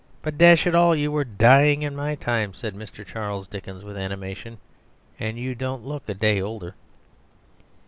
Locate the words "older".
6.41-6.73